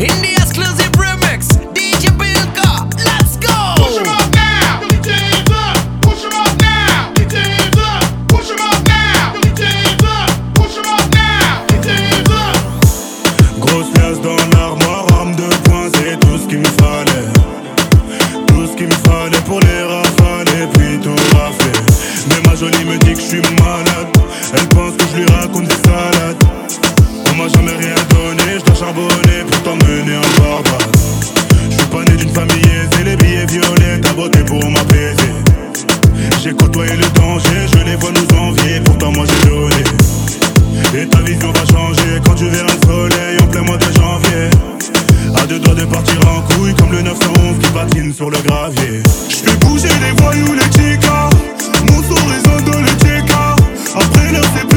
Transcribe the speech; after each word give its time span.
India's 0.00 0.50
exclusive 0.50 0.90
remix, 0.98 1.46
DJ 1.72 2.10
Pilka. 2.18 2.90
Let's 3.04 3.36
go! 3.36 3.74
Push 3.76 3.98
him 3.98 4.08
up 4.08 4.26
now, 4.34 4.80
DJ 4.90 5.12
up. 5.54 5.78
Push 6.02 6.24
him 6.24 6.34
up 6.34 6.50
now, 6.60 7.12
DJ 7.14 7.70
up. 7.78 8.02
Push 8.26 8.50
him 8.50 8.58
up 8.58 8.82
now, 8.88 9.34
DJ 9.38 9.62
up. 10.02 10.30
Push 10.56 10.76
him 10.78 10.86
up 10.86 11.06
now, 11.14 11.64
DJ 11.68 12.26
up. 12.28 12.58
Grosse 13.60 13.90
place 13.94 14.20
dans 14.20 14.36
l'armoire, 14.58 15.06
arme 15.20 15.36
de 15.36 15.46
poing, 15.62 15.88
c'est 15.94 16.18
tout 16.18 16.38
ce 16.38 16.48
qu'il 16.48 16.58
me 16.58 16.64
fallait. 16.82 17.30
Tout 18.48 18.66
ce 18.66 18.76
qu'il 18.76 18.88
me 18.88 18.98
fallait 19.06 19.42
pour 19.46 19.60
les 19.60 19.82
rafales 19.84 20.48
et 20.60 20.66
puis 20.76 20.98
tout 21.00 21.14
rafler. 21.36 21.70
Mais 22.30 22.40
ma 22.50 22.56
jolie 22.56 22.84
me 22.84 22.98
dit 22.98 23.14
que 23.14 23.20
je 23.20 23.26
suis 23.26 23.42
malade. 23.62 24.08
Elle 24.54 24.68
pense 24.70 24.96
que 24.96 25.04
je 25.12 25.22
lui 25.22 25.26
raconte 25.30 25.68
des 25.68 25.88
salades. 25.88 26.42
On 27.34 27.36
m'a 27.36 27.48
jamais 27.48 27.72
rien 27.72 27.94
donné, 28.10 28.58
je 28.60 28.64
dois 28.64 28.74
charbonner 28.76 29.42
pour 29.50 29.62
t'emmener 29.64 30.16
en 30.16 30.40
Barbade. 30.40 30.96
Je 31.68 31.76
suis 31.76 31.86
pas 31.86 32.04
né 32.04 32.16
d'une 32.16 32.32
famille 32.32 32.62
aisée, 32.62 33.04
les 33.04 33.16
billets 33.16 33.46
violets, 33.46 34.00
ta 34.00 34.12
beauté 34.12 34.38
pour 34.44 34.62
m'apaiser. 34.70 35.34
J'ai 36.42 36.52
côtoyé 36.52 36.94
le 36.94 37.06
danger, 37.18 37.66
je 37.72 37.84
les 37.84 37.96
vois 37.96 38.12
nous 38.12 38.38
envier, 38.38 38.80
pourtant 38.84 39.10
moi 39.10 39.24
j'ai 39.26 39.48
donné. 39.48 39.82
Et 40.96 41.08
ta 41.08 41.18
vision 41.22 41.50
va 41.50 41.64
changer 41.72 42.20
quand 42.24 42.34
tu 42.34 42.44
verras 42.46 42.72
le 42.72 42.86
soleil 42.86 43.38
en 43.42 43.46
plein 43.48 43.62
mois 43.62 43.78
de 43.78 43.92
janvier. 43.92 44.50
À 45.34 45.44
deux 45.46 45.58
doigts 45.58 45.74
de 45.74 45.86
partir 45.86 46.18
en 46.28 46.40
couille 46.54 46.74
comme 46.74 46.92
le 46.92 47.02
911 47.02 47.58
qui 47.60 47.70
patine 47.70 48.14
sur 48.14 48.30
le 48.30 48.38
gravier. 48.42 49.02
Je 49.28 49.66
bouger 49.66 49.88
les 49.88 50.22
voyous, 50.22 50.54
les 50.54 50.70
chicas, 50.70 51.30
mon 51.90 52.00
sourire 52.00 52.42
de 52.64 52.78
le 52.78 53.96
Après 53.96 54.32
leur 54.32 54.73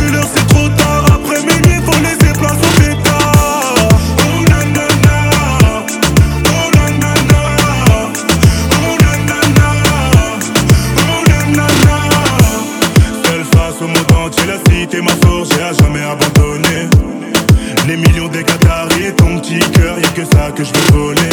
que 20.57 20.63
je 20.63 20.73
veux 20.73 20.97
voler. 20.97 21.29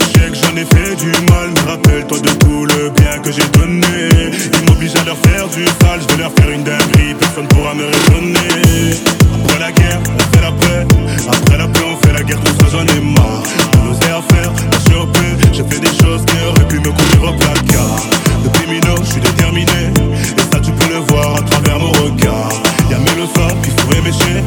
Je 0.00 0.20
sais 0.20 0.30
que 0.30 0.34
j'en 0.36 0.54
ai 0.54 0.64
fait 0.64 0.94
du 0.94 1.10
mal, 1.32 1.50
mais 1.54 1.70
rappelle-toi 1.72 2.18
de 2.20 2.28
tout 2.38 2.66
le 2.66 2.90
bien 2.90 3.18
que 3.18 3.32
j'ai 3.32 3.46
donné. 3.58 4.30
Ils 4.62 4.70
m'obligent 4.70 4.94
à 4.94 5.04
leur 5.04 5.16
faire 5.18 5.48
du 5.48 5.64
sale, 5.64 6.00
je 6.00 6.14
vais 6.14 6.22
leur 6.22 6.32
faire 6.38 6.50
une 6.50 6.62
dinguerie, 6.62 7.14
personne 7.18 7.48
pourra 7.48 7.74
me 7.74 7.86
raisonner. 7.86 8.94
Après 9.34 9.58
la 9.58 9.72
guerre, 9.72 10.00
on 10.06 10.36
fait 10.36 10.42
la 10.42 10.52
paix. 10.52 10.86
Après 11.26 11.58
la 11.58 11.66
paix, 11.66 11.80
on 11.84 12.06
fait 12.06 12.12
la 12.12 12.22
guerre, 12.22 12.38
tout 12.44 12.54
ça 12.60 12.66
j'en 12.70 12.86
ai 12.86 13.00
marre. 13.00 13.42
On 13.82 13.90
osait 13.90 14.12
à 14.12 14.22
faire, 14.34 14.52
choper. 14.88 15.30
J'ai 15.52 15.64
fait 15.64 15.80
des 15.80 16.04
choses 16.04 16.24
qui 16.26 16.36
auraient 16.46 16.68
pu 16.68 16.78
me 16.78 16.92
conduire 16.92 17.24
au 17.24 17.36
placard. 17.36 17.96
Depuis 18.44 18.70
Mino, 18.70 18.94
je 19.02 19.10
suis 19.10 19.20
déterminé. 19.20 19.90
Et 20.38 20.54
ça, 20.54 20.60
tu 20.60 20.70
peux 20.70 20.88
le 20.94 21.00
voir 21.08 21.34
à 21.36 21.42
travers 21.42 21.80
mon 21.80 21.90
regard. 21.90 22.50
Y'a 22.88 22.98
mes 22.98 23.20
leçons 23.20 23.56
qui 23.64 23.70
pourraient 23.70 24.02
m'écher. 24.02 24.44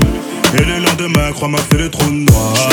Et 0.56 0.64
le 0.64 0.80
lendemain, 0.80 1.32
crois-moi, 1.34 1.60
c'est 1.70 1.78
le 1.78 1.90
trou 1.90 2.10
noir. 2.10 2.73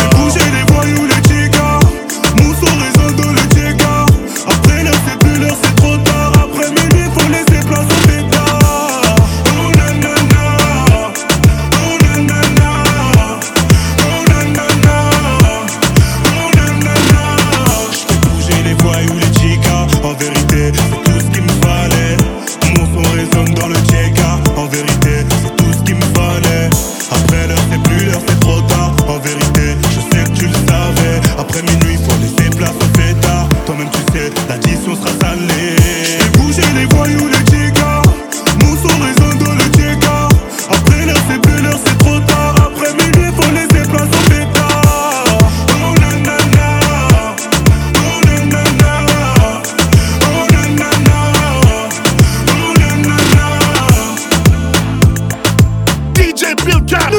Après 31.50 31.62
minuit, 31.62 31.96
faut 31.96 32.16
laisser 32.20 32.48
place 32.56 32.76
au 32.76 32.88
fêtard. 32.96 33.48
Toi-même, 33.66 33.90
tu 33.90 33.98
sais, 34.12 34.30
l'addition 34.48 34.94
sera 34.94 35.10
salée. 35.20 35.74
J'fais 36.04 36.30
bouger 36.38 36.62
les 36.76 36.86
voyous, 36.94 37.26
les 37.26 37.44
tigas. 37.44 38.02
Mon 38.60 38.76
son 38.76 38.96
résonne 39.02 39.38
dans 39.44 39.54
le 39.54 39.68
tigas. 39.72 40.28
Après 40.70 41.06
l'heure, 41.06 41.22
c'est 41.28 41.40
plus 41.42 41.60
l'heure, 41.60 41.78
c'est 41.84 41.98
trop 41.98 42.20
tard. 42.20 42.54
Après 42.56 42.92
minuit, 42.94 43.32
faut 43.34 43.50
laisser 43.50 43.82
place 43.88 44.12
au 44.12 44.30
fêtard. 44.30 45.24
Oh 45.70 45.92
nanana, 45.98 46.68
oh 47.96 48.20
nanana, 48.26 48.92
oh 50.22 50.46
nanana, 50.52 51.18
oh 52.46 52.70
nanana. 52.78 53.46
DJ 56.14 56.54
Bill 56.64 56.80
Cat. 56.86 57.10